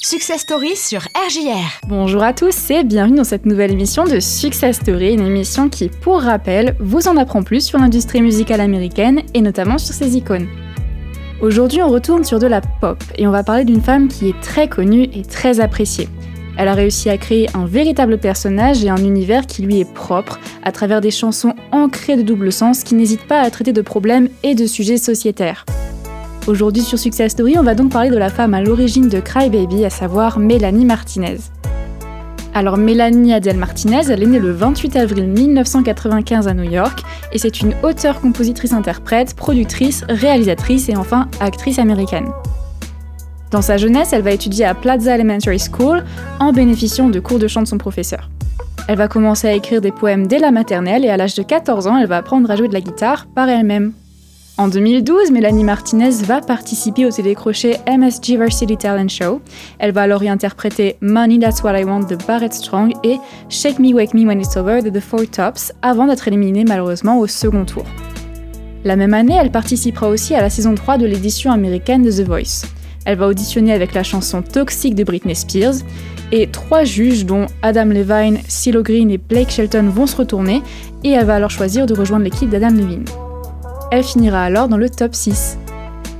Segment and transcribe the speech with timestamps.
[0.00, 1.80] Success Story sur RJR.
[1.88, 5.88] Bonjour à tous et bienvenue dans cette nouvelle émission de Success Story, une émission qui,
[5.88, 10.46] pour rappel, vous en apprend plus sur l'industrie musicale américaine et notamment sur ses icônes.
[11.42, 14.40] Aujourd'hui, on retourne sur de la pop et on va parler d'une femme qui est
[14.40, 16.08] très connue et très appréciée.
[16.56, 20.38] Elle a réussi à créer un véritable personnage et un univers qui lui est propre
[20.62, 24.28] à travers des chansons ancrées de double sens qui n'hésitent pas à traiter de problèmes
[24.44, 25.64] et de sujets sociétaires.
[26.48, 29.50] Aujourd'hui sur Success Story, on va donc parler de la femme à l'origine de Cry
[29.50, 31.36] Baby, à savoir Mélanie Martinez.
[32.54, 37.02] Alors Mélanie Adèle Martinez, elle est née le 28 avril 1995 à New York
[37.34, 42.30] et c'est une auteure, compositrice, interprète, productrice, réalisatrice et enfin actrice américaine.
[43.50, 46.02] Dans sa jeunesse, elle va étudier à Plaza Elementary School
[46.40, 48.30] en bénéficiant de cours de chant de son professeur.
[48.88, 51.88] Elle va commencer à écrire des poèmes dès la maternelle et à l'âge de 14
[51.88, 53.92] ans, elle va apprendre à jouer de la guitare par elle-même.
[54.58, 59.40] En 2012, Mélanie Martinez va participer au télécrochet MSG Varsity Talent Show.
[59.78, 63.18] Elle va alors y interpréter Money That's What I Want de Barrett Strong et
[63.48, 67.20] Shake Me Wake Me When It's Over de The Four Tops avant d'être éliminée malheureusement
[67.20, 67.84] au second tour.
[68.82, 72.26] La même année, elle participera aussi à la saison 3 de l'édition américaine de The
[72.26, 72.66] Voice.
[73.04, 75.76] Elle va auditionner avec la chanson Toxic de Britney Spears
[76.32, 80.62] et trois juges dont Adam Levine, CeeLo Green et Blake Shelton vont se retourner
[81.04, 83.04] et elle va alors choisir de rejoindre l'équipe d'Adam Levine.
[83.90, 85.56] Elle finira alors dans le top 6.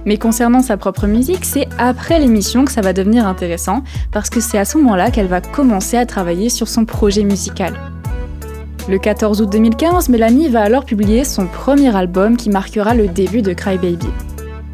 [0.07, 4.41] Mais concernant sa propre musique, c'est après l'émission que ça va devenir intéressant, parce que
[4.41, 7.75] c'est à ce moment-là qu'elle va commencer à travailler sur son projet musical.
[8.89, 13.43] Le 14 août 2015, Mélanie va alors publier son premier album qui marquera le début
[13.43, 14.09] de Crybaby.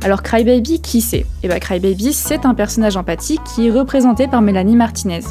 [0.04, 1.26] Alors Crybaby, qui c'est?
[1.42, 5.22] Eh bien Crybaby, c'est un personnage empathique qui est représenté par Mélanie Martinez.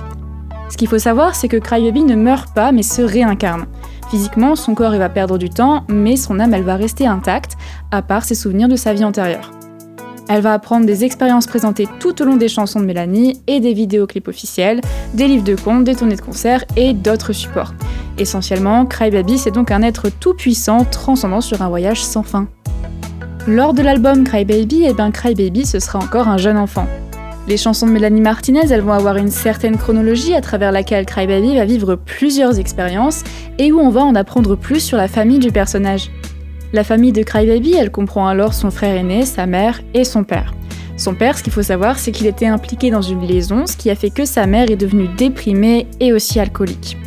[0.68, 3.68] Ce qu'il faut savoir, c'est que Crybaby ne meurt pas mais se réincarne.
[4.14, 7.54] Physiquement, son corps va perdre du temps, mais son âme elle va rester intacte,
[7.90, 9.50] à part ses souvenirs de sa vie antérieure.
[10.30, 13.74] Elle va apprendre des expériences présentées tout au long des chansons de Mélanie et des
[13.74, 14.82] vidéoclips officiels,
[15.16, 17.74] des livres de contes, des tournées de concerts et d'autres supports.
[18.20, 22.48] Essentiellement, Crybaby c'est donc un être tout puissant transcendant sur un voyage sans fin.
[23.48, 26.86] Lors de l'album Crybaby, eh ben Crybaby ce sera encore un jeune enfant.
[27.46, 31.58] Les chansons de Mélanie Martinez, elles vont avoir une certaine chronologie à travers laquelle Crybaby
[31.58, 33.24] va vivre plusieurs expériences
[33.58, 36.10] et où on va en apprendre plus sur la famille du personnage.
[36.72, 40.54] La famille de Crybaby, elle comprend alors son frère aîné, sa mère et son père.
[40.96, 43.90] Son père, ce qu'il faut savoir, c'est qu'il était impliqué dans une liaison, ce qui
[43.90, 46.98] a fait que sa mère est devenue déprimée et aussi alcoolique.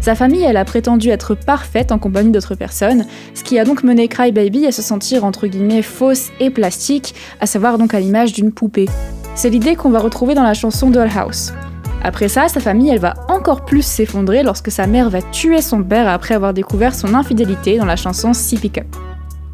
[0.00, 3.84] Sa famille, elle a prétendu être parfaite en compagnie d'autres personnes, ce qui a donc
[3.84, 8.32] mené Crybaby à se sentir entre guillemets fausse et plastique, à savoir donc à l'image
[8.32, 8.88] d'une poupée.
[9.34, 11.52] C'est l'idée qu'on va retrouver dans la chanson Dollhouse.
[12.04, 15.82] Après ça, sa famille, elle va encore plus s'effondrer lorsque sa mère va tuer son
[15.82, 18.86] père après avoir découvert son infidélité dans la chanson See Pick Up.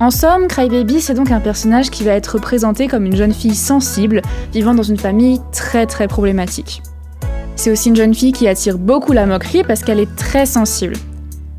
[0.01, 3.55] En somme, Crybaby, c'est donc un personnage qui va être présenté comme une jeune fille
[3.55, 6.83] sensible, vivant dans une famille très très problématique.
[7.57, 10.97] C'est aussi une jeune fille qui attire beaucoup la moquerie parce qu'elle est très sensible.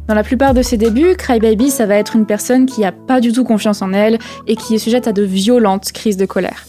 [0.07, 3.21] Dans la plupart de ses débuts, Crybaby, ça va être une personne qui n'a pas
[3.21, 6.65] du tout confiance en elle et qui est sujette à de violentes crises de colère.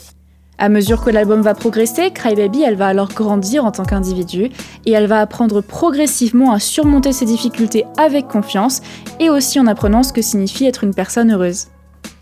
[0.63, 4.49] À mesure que l'album va progresser, Crybaby, elle va alors grandir en tant qu'individu
[4.87, 8.81] et elle va apprendre progressivement à surmonter ses difficultés avec confiance
[9.19, 11.67] et aussi en apprenant ce que signifie être une personne heureuse.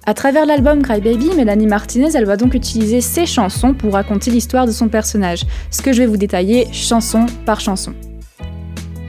[0.06, 4.64] À travers l'album Crybaby, Mélanie Martinez, elle va donc utiliser ses chansons pour raconter l'histoire
[4.64, 7.92] de son personnage, ce que je vais vous détailler chanson par chanson.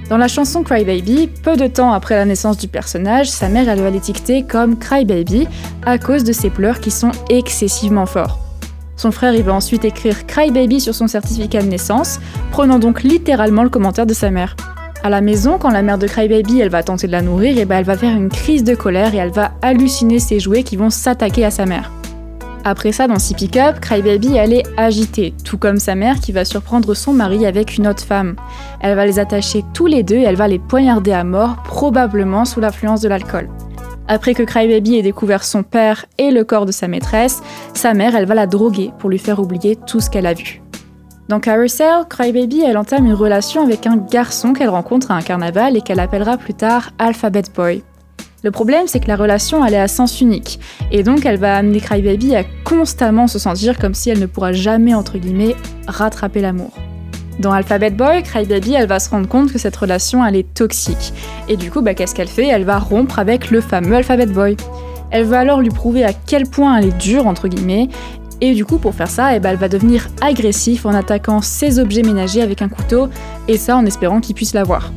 [0.10, 3.80] Dans la chanson Crybaby, peu de temps après la naissance du personnage, sa mère elle
[3.80, 5.48] va l'étiqueter comme Crybaby
[5.86, 8.51] à cause de ses pleurs qui sont excessivement forts.
[9.02, 12.20] Son frère il va ensuite écrire Cry Baby sur son certificat de naissance,
[12.52, 14.56] prenant donc littéralement le commentaire de sa mère.
[15.02, 17.66] À la maison, quand la mère de Crybaby elle va tenter de la nourrir, et
[17.66, 20.76] ben elle va faire une crise de colère et elle va halluciner ses jouets qui
[20.76, 21.92] vont s'attaquer à sa mère.
[22.64, 26.32] Après ça, dans Six Pick Up, Crybaby elle est agitée, tout comme sa mère qui
[26.32, 28.36] va surprendre son mari avec une autre femme.
[28.82, 32.46] Elle va les attacher tous les deux et elle va les poignarder à mort, probablement
[32.46, 33.50] sous l'influence de l'alcool.
[34.14, 37.42] Après que Crybaby ait découvert son père et le corps de sa maîtresse,
[37.74, 40.62] sa mère, elle va la droguer pour lui faire oublier tout ce qu'elle a vu.
[41.30, 45.78] Dans Carousel, Crybaby, elle entame une relation avec un garçon qu'elle rencontre à un carnaval
[45.78, 47.84] et qu'elle appellera plus tard Alphabet Boy.
[48.44, 50.60] Le problème, c'est que la relation, elle est à sens unique,
[50.92, 54.52] et donc elle va amener Crybaby à constamment se sentir comme si elle ne pourra
[54.52, 55.56] jamais, entre guillemets,
[55.88, 56.74] rattraper l'amour.
[57.42, 61.12] Dans Alphabet Boy, Crybaby, elle va se rendre compte que cette relation, elle est toxique.
[61.50, 62.46] Et du coup, bah, qu'est-ce qu'elle fait?
[62.46, 64.56] Elle va rompre avec le fameux Alphabet Boy.
[65.10, 67.90] Elle va alors lui prouver à quel point elle est dure, entre guillemets,
[68.42, 71.80] et du coup, pour faire ça, eh ben, elle va devenir agressive en attaquant ses
[71.80, 73.10] objets ménagers avec un couteau,
[73.48, 74.92] et ça en espérant qu'il puisse la voir.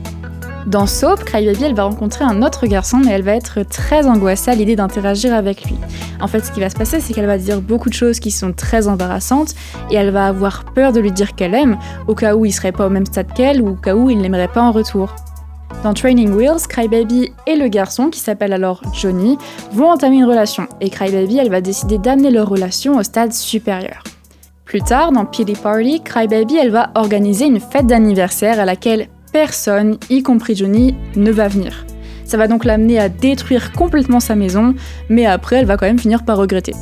[0.66, 4.50] Dans Soap, Crybaby, elle va rencontrer un autre garçon, mais elle va être très angoissée
[4.50, 5.76] à l'idée d'interagir avec lui.
[6.20, 8.30] En fait, ce qui va se passer, c'est qu'elle va dire beaucoup de choses qui
[8.30, 9.54] sont très embarrassantes,
[9.90, 11.78] et elle va avoir peur de lui dire qu'elle aime,
[12.08, 14.22] au cas où il serait pas au même stade qu'elle, ou au cas où il
[14.22, 15.14] l'aimerait pas en retour.
[15.82, 19.36] Dans Training Wheels, Crybaby et le garçon, qui s'appelle alors Johnny,
[19.72, 24.02] vont entamer une relation, et Crybaby, elle va décider d'amener leur relation au stade supérieur.
[24.64, 29.98] Plus tard, dans Pity Party, Crybaby, elle va organiser une fête d'anniversaire à laquelle personne,
[30.10, 31.84] y compris Johnny, ne va venir.
[32.24, 34.76] Ça va donc l'amener à détruire complètement sa maison,
[35.08, 36.72] mais après elle va quand même finir par regretter.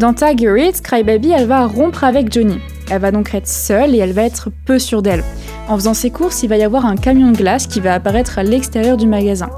[0.00, 2.58] Dans Tiger It, Crybaby, elle va rompre avec Johnny.
[2.90, 5.22] Elle va donc être seule et elle va être peu sûre d'elle.
[5.68, 8.38] En faisant ses courses, il va y avoir un camion de glace qui va apparaître
[8.38, 9.50] à l'extérieur du magasin.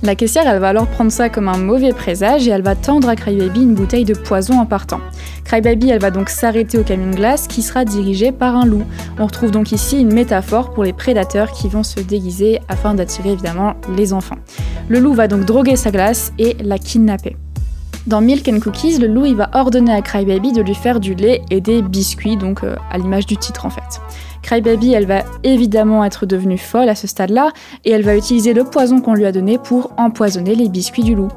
[0.00, 3.08] La caissière, elle va alors prendre ça comme un mauvais présage et elle va tendre
[3.08, 5.00] à Crybaby une bouteille de poison en partant.
[5.44, 8.84] Crybaby, elle va donc s'arrêter au camion de glace qui sera dirigé par un loup.
[9.18, 13.32] On retrouve donc ici une métaphore pour les prédateurs qui vont se déguiser afin d'attirer
[13.32, 14.38] évidemment les enfants.
[14.88, 17.36] Le loup va donc droguer sa glace et la kidnapper.
[18.08, 21.14] Dans Milk and Cookies, le loup il va ordonner à Crybaby de lui faire du
[21.14, 24.00] lait et des biscuits, donc euh, à l'image du titre en fait.
[24.40, 27.50] Crybaby, elle va évidemment être devenue folle à ce stade-là,
[27.84, 31.14] et elle va utiliser le poison qu'on lui a donné pour empoisonner les biscuits du
[31.14, 31.28] loup.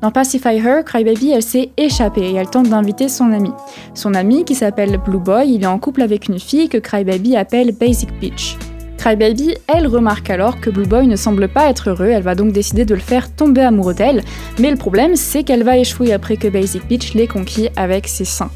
[0.00, 3.50] Dans Pacify Her, Crybaby, elle s'est échappée et elle tente d'inviter son ami.
[3.94, 7.34] Son ami, qui s'appelle Blue Boy, il est en couple avec une fille que Crybaby
[7.34, 8.56] appelle Basic Peach.
[8.98, 12.52] Crybaby, elle remarque alors que Blue Boy ne semble pas être heureux, elle va donc
[12.52, 14.22] décider de le faire tomber amoureux d'elle,
[14.58, 18.24] mais le problème c'est qu'elle va échouer après que Basic Peach l'ait conquis avec ses
[18.24, 18.50] seins.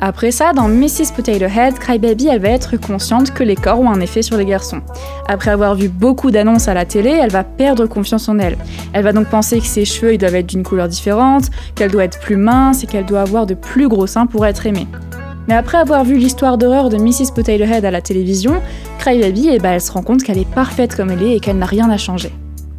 [0.00, 1.12] Après ça, dans Mrs.
[1.14, 4.44] Potato Head, Crybaby, elle va être consciente que les corps ont un effet sur les
[4.44, 4.80] garçons.
[5.26, 8.56] Après avoir vu beaucoup d'annonces à la télé, elle va perdre confiance en elle.
[8.92, 12.20] Elle va donc penser que ses cheveux doivent être d'une couleur différente, qu'elle doit être
[12.20, 14.86] plus mince et qu'elle doit avoir de plus gros seins pour être aimée.
[15.48, 17.32] Mais après avoir vu l'histoire d'horreur de Mrs.
[17.34, 18.60] Potato Head à la télévision,
[18.98, 21.56] Crybaby, eh ben, elle se rend compte qu'elle est parfaite comme elle est et qu'elle
[21.56, 22.30] n'a rien à changer.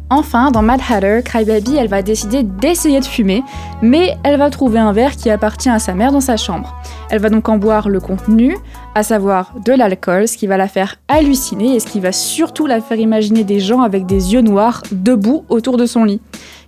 [0.08, 3.42] Enfin, dans Mad Hatter, Crybaby, elle va décider d'essayer de fumer,
[3.82, 6.76] mais elle va trouver un verre qui appartient à sa mère dans sa chambre.
[7.10, 8.56] Elle va donc en boire le contenu,
[8.94, 12.66] à savoir de l'alcool, ce qui va la faire halluciner et ce qui va surtout
[12.66, 16.20] la faire imaginer des gens avec des yeux noirs debout autour de son lit.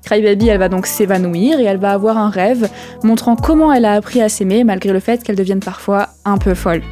[0.04, 2.68] Crybaby, elle va donc s'évanouir et elle va avoir un rêve
[3.02, 6.54] montrant comment elle a appris à s'aimer malgré le fait qu'elle devienne parfois un peu
[6.54, 6.82] folle.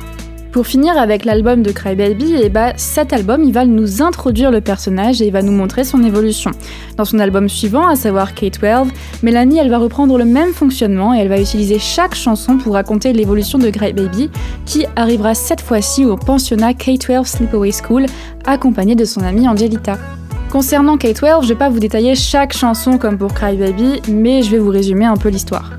[0.52, 4.50] Pour finir avec l'album de Crybaby, et eh bah, cet album il va nous introduire
[4.50, 6.50] le personnage et il va nous montrer son évolution.
[6.96, 8.88] Dans son album suivant, à savoir K-12,
[9.22, 13.12] Melanie elle va reprendre le même fonctionnement et elle va utiliser chaque chanson pour raconter
[13.12, 14.28] l'évolution de Crybaby
[14.66, 18.06] qui arrivera cette fois-ci au pensionnat K-12 Sleepaway School
[18.44, 19.98] accompagnée de son amie Angelita.
[20.50, 24.58] Concernant K-12, je vais pas vous détailler chaque chanson comme pour Crybaby, mais je vais
[24.58, 25.70] vous résumer un peu l'histoire.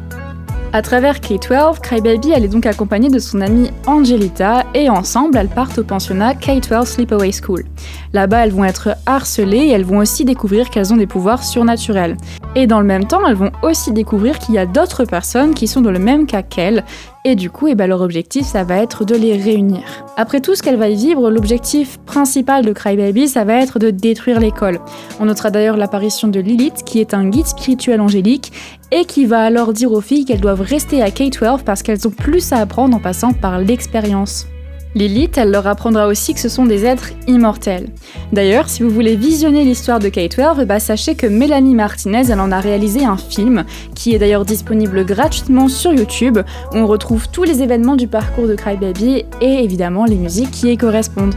[0.71, 5.49] À travers K-12, Crybaby elle est donc accompagnée de son amie Angelita et ensemble elles
[5.49, 7.65] partent au pensionnat K-12 Sleepaway School.
[8.13, 12.15] Là-bas elles vont être harcelées et elles vont aussi découvrir qu'elles ont des pouvoirs surnaturels.
[12.55, 15.67] Et dans le même temps elles vont aussi découvrir qu'il y a d'autres personnes qui
[15.67, 16.85] sont dans le même cas qu'elles
[17.23, 19.83] et du coup, eh ben, leur objectif, ça va être de les réunir.
[20.17, 23.91] Après tout ce qu'elle va y vivre, l'objectif principal de Crybaby, ça va être de
[23.91, 24.79] détruire l'école.
[25.19, 28.51] On notera d'ailleurs l'apparition de Lilith, qui est un guide spirituel angélique,
[28.91, 32.11] et qui va alors dire aux filles qu'elles doivent rester à K-12 parce qu'elles ont
[32.11, 34.47] plus à apprendre en passant par l'expérience.
[34.93, 37.89] Lilith, elle leur apprendra aussi que ce sont des êtres immortels.
[38.33, 42.51] D'ailleurs, si vous voulez visionner l'histoire de K-12, bah sachez que Mélanie Martinez, elle en
[42.51, 43.63] a réalisé un film,
[43.95, 46.39] qui est d'ailleurs disponible gratuitement sur YouTube,
[46.73, 50.71] où on retrouve tous les événements du parcours de Crybaby et évidemment les musiques qui
[50.71, 51.35] y correspondent.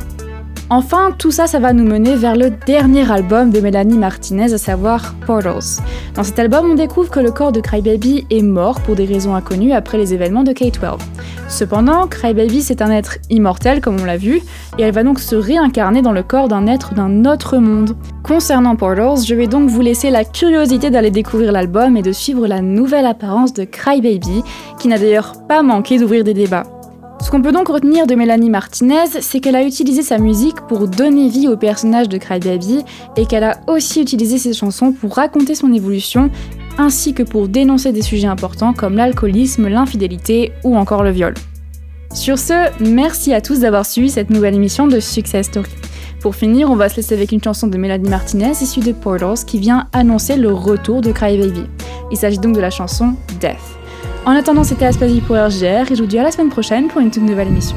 [0.71, 4.59] Enfin, tout ça, ça va nous mener vers le dernier album de Mélanie Martinez, à
[4.59, 5.83] savoir Portals.
[6.15, 9.35] Dans cet album, on découvre que le corps de Crybaby est mort pour des raisons
[9.35, 10.99] inconnues après les événements de K-12.
[11.49, 14.41] Cependant, Crybaby, c'est un être immortel, comme on l'a vu,
[14.79, 17.95] et elle va donc se réincarner dans le corps d'un être d'un autre monde.
[18.23, 22.47] Concernant Portals, je vais donc vous laisser la curiosité d'aller découvrir l'album et de suivre
[22.47, 24.43] la nouvelle apparence de Crybaby,
[24.79, 26.65] qui n'a d'ailleurs pas manqué d'ouvrir des débats.
[27.25, 30.87] Ce qu'on peut donc retenir de Mélanie Martinez, c'est qu'elle a utilisé sa musique pour
[30.89, 32.85] donner vie au personnage de Crybaby
[33.17, 36.31] et qu'elle a aussi utilisé ses chansons pour raconter son évolution
[36.77, 41.33] ainsi que pour dénoncer des sujets importants comme l'alcoolisme, l'infidélité ou encore le viol.
[42.13, 45.71] Sur ce, merci à tous d'avoir suivi cette nouvelle émission de Success Story.
[46.21, 49.47] Pour finir, on va se laisser avec une chanson de Mélanie Martinez issue de Portals
[49.47, 51.65] qui vient annoncer le retour de Crybaby.
[52.11, 53.84] Il s'agit donc de la chanson Death.
[54.27, 57.03] En attendant, c'était Aspasie pour RGR et je vous dis à la semaine prochaine pour
[57.03, 57.77] une toute nouvelle émission.